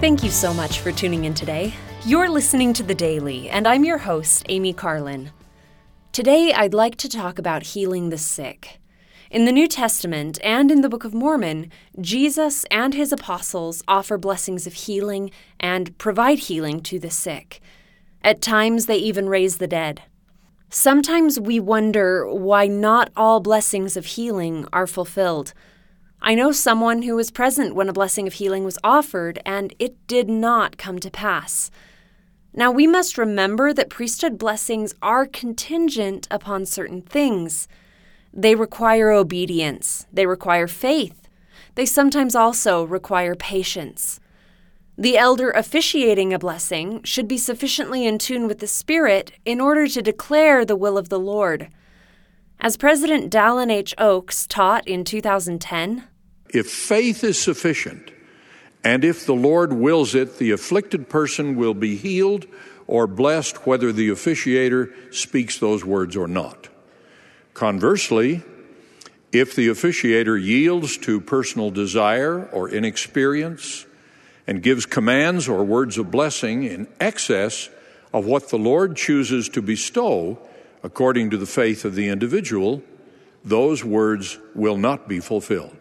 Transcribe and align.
Thank 0.00 0.24
you 0.24 0.30
so 0.30 0.54
much 0.54 0.80
for 0.80 0.92
tuning 0.92 1.26
in 1.26 1.34
today. 1.34 1.74
You're 2.06 2.30
listening 2.30 2.72
to 2.72 2.82
The 2.82 2.94
Daily, 2.94 3.50
and 3.50 3.68
I'm 3.68 3.84
your 3.84 3.98
host, 3.98 4.46
Amy 4.48 4.72
Carlin. 4.72 5.30
Today, 6.10 6.54
I'd 6.54 6.72
like 6.72 6.96
to 6.96 7.08
talk 7.08 7.38
about 7.38 7.74
healing 7.74 8.08
the 8.08 8.16
sick. 8.16 8.80
In 9.30 9.44
the 9.44 9.52
New 9.52 9.68
Testament 9.68 10.38
and 10.42 10.70
in 10.70 10.80
the 10.80 10.88
Book 10.88 11.04
of 11.04 11.12
Mormon, 11.12 11.70
Jesus 12.00 12.64
and 12.70 12.94
his 12.94 13.12
apostles 13.12 13.82
offer 13.86 14.16
blessings 14.16 14.66
of 14.66 14.72
healing 14.72 15.30
and 15.60 15.98
provide 15.98 16.38
healing 16.38 16.80
to 16.84 16.98
the 16.98 17.10
sick. 17.10 17.60
At 18.24 18.40
times, 18.40 18.86
they 18.86 18.96
even 18.96 19.28
raise 19.28 19.58
the 19.58 19.68
dead. 19.68 20.04
Sometimes 20.70 21.38
we 21.38 21.60
wonder 21.60 22.26
why 22.26 22.68
not 22.68 23.12
all 23.18 23.40
blessings 23.40 23.98
of 23.98 24.06
healing 24.06 24.66
are 24.72 24.86
fulfilled. 24.86 25.52
I 26.22 26.34
know 26.34 26.52
someone 26.52 27.02
who 27.02 27.16
was 27.16 27.30
present 27.30 27.74
when 27.74 27.88
a 27.88 27.94
blessing 27.94 28.26
of 28.26 28.34
healing 28.34 28.62
was 28.62 28.78
offered, 28.84 29.40
and 29.46 29.74
it 29.78 30.06
did 30.06 30.28
not 30.28 30.76
come 30.76 30.98
to 30.98 31.10
pass. 31.10 31.70
Now, 32.52 32.70
we 32.70 32.86
must 32.86 33.16
remember 33.16 33.72
that 33.72 33.88
priesthood 33.88 34.36
blessings 34.36 34.94
are 35.00 35.24
contingent 35.24 36.28
upon 36.30 36.66
certain 36.66 37.00
things. 37.00 37.68
They 38.34 38.54
require 38.54 39.10
obedience, 39.10 40.06
they 40.12 40.26
require 40.26 40.66
faith, 40.66 41.28
they 41.74 41.86
sometimes 41.86 42.34
also 42.34 42.84
require 42.84 43.34
patience. 43.34 44.20
The 44.98 45.16
elder 45.16 45.50
officiating 45.50 46.34
a 46.34 46.38
blessing 46.38 47.02
should 47.04 47.26
be 47.26 47.38
sufficiently 47.38 48.04
in 48.04 48.18
tune 48.18 48.46
with 48.46 48.58
the 48.58 48.66
Spirit 48.66 49.32
in 49.46 49.58
order 49.58 49.86
to 49.86 50.02
declare 50.02 50.64
the 50.64 50.76
will 50.76 50.98
of 50.98 51.08
the 51.08 51.18
Lord. 51.18 51.68
As 52.60 52.76
President 52.76 53.32
Dallin 53.32 53.70
H. 53.70 53.94
Oaks 53.96 54.46
taught 54.46 54.86
in 54.86 55.04
2010, 55.04 56.04
if 56.52 56.70
faith 56.70 57.24
is 57.24 57.40
sufficient, 57.40 58.10
and 58.82 59.04
if 59.04 59.26
the 59.26 59.34
Lord 59.34 59.72
wills 59.72 60.14
it, 60.14 60.38
the 60.38 60.52
afflicted 60.52 61.08
person 61.08 61.56
will 61.56 61.74
be 61.74 61.96
healed 61.96 62.46
or 62.86 63.06
blessed 63.06 63.66
whether 63.66 63.92
the 63.92 64.08
officiator 64.08 65.14
speaks 65.14 65.58
those 65.58 65.84
words 65.84 66.16
or 66.16 66.26
not. 66.26 66.68
Conversely, 67.54 68.42
if 69.32 69.54
the 69.54 69.68
officiator 69.68 70.42
yields 70.42 70.96
to 70.98 71.20
personal 71.20 71.70
desire 71.70 72.46
or 72.46 72.68
inexperience 72.68 73.86
and 74.46 74.62
gives 74.62 74.86
commands 74.86 75.48
or 75.48 75.62
words 75.62 75.98
of 75.98 76.10
blessing 76.10 76.64
in 76.64 76.88
excess 76.98 77.68
of 78.12 78.26
what 78.26 78.48
the 78.48 78.58
Lord 78.58 78.96
chooses 78.96 79.48
to 79.50 79.62
bestow 79.62 80.38
according 80.82 81.30
to 81.30 81.36
the 81.36 81.46
faith 81.46 81.84
of 81.84 81.94
the 81.94 82.08
individual, 82.08 82.82
those 83.44 83.84
words 83.84 84.38
will 84.54 84.76
not 84.76 85.08
be 85.08 85.20
fulfilled. 85.20 85.79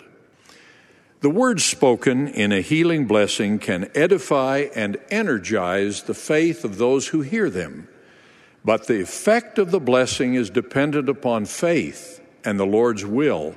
The 1.22 1.30
words 1.30 1.66
spoken 1.66 2.30
in 2.30 2.53
a 2.53 2.62
healing 2.62 3.06
blessing 3.06 3.59
can 3.59 3.92
edify 3.94 4.67
and 4.73 4.95
energize 5.12 6.03
the 6.03 6.14
faith 6.14 6.64
of 6.64 6.78
those 6.78 7.09
who 7.09 7.20
hear 7.20 7.50
them, 7.50 7.89
but 8.64 8.88
the 8.88 9.02
effect 9.02 9.59
of 9.59 9.72
the 9.72 9.81
blessing 9.81 10.36
is 10.36 10.50
dependent 10.50 11.09
upon 11.09 11.44
faith 11.44 12.22
and 12.45 12.58
the 12.58 12.66
Lord's 12.66 13.06
will, 13.06 13.56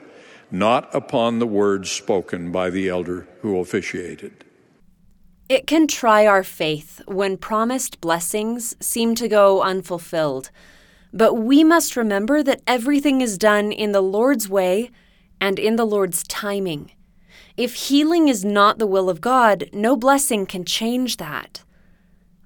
not 0.51 0.93
upon 0.93 1.39
the 1.39 1.47
words 1.47 1.89
spoken 1.89 2.51
by 2.51 2.69
the 2.69 2.89
elder 2.89 3.29
who 3.43 3.61
officiated. 3.61 4.45
It 5.49 5.69
can 5.69 5.87
try 5.87 6.27
our 6.27 6.43
faith 6.43 7.01
when 7.07 7.37
promised 7.37 8.01
blessings 8.01 8.75
seem 8.81 9.15
to 9.15 9.29
go 9.29 9.63
unfulfilled, 9.63 10.51
but 11.13 11.35
we 11.35 11.63
must 11.63 11.97
remember 11.97 12.43
that 12.43 12.63
everything 12.67 13.21
is 13.21 13.39
done 13.39 13.71
in 13.71 13.93
the 13.93 14.03
Lord's 14.03 14.49
way 14.49 14.91
and 15.41 15.61
in 15.61 15.77
the 15.77 15.87
Lord's 15.87 16.25
timing. 16.25 16.91
If 17.57 17.75
healing 17.75 18.29
is 18.29 18.45
not 18.45 18.79
the 18.79 18.87
will 18.87 19.11
of 19.11 19.21
God, 19.21 19.69
no 19.73 19.97
blessing 19.97 20.47
can 20.47 20.65
change 20.65 21.19
that. 21.19 21.63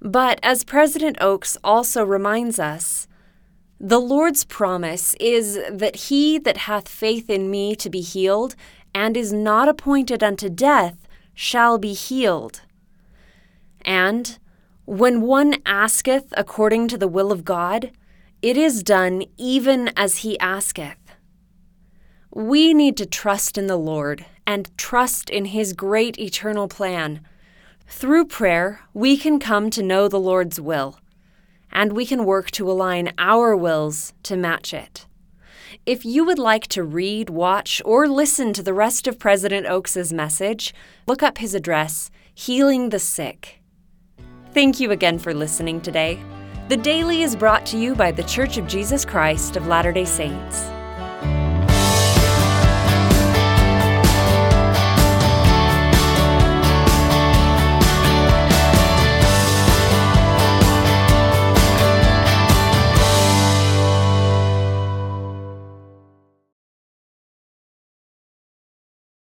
But 0.01 0.39
as 0.43 0.63
President 0.63 1.17
Oaks 1.21 1.57
also 1.63 2.03
reminds 2.03 2.59
us, 2.59 3.07
the 3.79 3.99
Lord's 3.99 4.43
promise 4.43 5.15
is 5.19 5.59
that 5.71 5.95
he 5.95 6.37
that 6.39 6.57
hath 6.57 6.87
faith 6.87 7.29
in 7.29 7.49
me 7.49 7.75
to 7.75 7.89
be 7.89 8.01
healed, 8.01 8.55
and 8.93 9.15
is 9.15 9.31
not 9.31 9.69
appointed 9.69 10.23
unto 10.23 10.49
death, 10.49 11.07
shall 11.33 11.77
be 11.77 11.93
healed. 11.93 12.61
And 13.81 14.39
when 14.85 15.21
one 15.21 15.55
asketh 15.65 16.33
according 16.35 16.87
to 16.87 16.97
the 16.97 17.07
will 17.07 17.31
of 17.31 17.45
God, 17.45 17.91
it 18.41 18.57
is 18.57 18.81
done 18.81 19.23
even 19.37 19.89
as 19.95 20.17
he 20.17 20.39
asketh. 20.39 20.97
We 22.33 22.73
need 22.73 22.97
to 22.97 23.05
trust 23.05 23.57
in 23.57 23.67
the 23.67 23.77
Lord 23.77 24.25
and 24.47 24.75
trust 24.77 25.29
in 25.29 25.45
His 25.45 25.73
great 25.73 26.17
eternal 26.17 26.67
plan. 26.67 27.19
Through 27.87 28.25
prayer, 28.25 28.81
we 28.93 29.17
can 29.17 29.39
come 29.39 29.69
to 29.69 29.83
know 29.83 30.07
the 30.07 30.19
Lord's 30.19 30.59
will, 30.59 30.99
and 31.71 31.93
we 31.93 32.05
can 32.05 32.25
work 32.25 32.49
to 32.51 32.71
align 32.71 33.13
our 33.19 33.55
wills 33.55 34.13
to 34.23 34.35
match 34.35 34.73
it. 34.73 35.05
If 35.85 36.05
you 36.05 36.25
would 36.25 36.39
like 36.39 36.67
to 36.67 36.83
read, 36.83 37.29
watch, 37.29 37.81
or 37.85 38.07
listen 38.07 38.53
to 38.53 38.63
the 38.63 38.73
rest 38.73 39.05
of 39.05 39.19
President 39.19 39.67
Oaks's 39.67 40.11
message, 40.11 40.73
look 41.05 41.21
up 41.21 41.37
his 41.37 41.53
address, 41.53 42.09
Healing 42.33 42.89
the 42.89 42.99
Sick. 42.99 43.61
Thank 44.53 44.79
you 44.79 44.91
again 44.91 45.19
for 45.19 45.33
listening 45.33 45.81
today. 45.81 46.19
The 46.69 46.77
Daily 46.77 47.23
is 47.23 47.35
brought 47.35 47.65
to 47.67 47.77
you 47.77 47.95
by 47.95 48.11
The 48.11 48.23
Church 48.23 48.57
of 48.57 48.67
Jesus 48.67 49.05
Christ 49.05 49.55
of 49.55 49.67
Latter 49.67 49.93
day 49.93 50.05
Saints. 50.05 50.76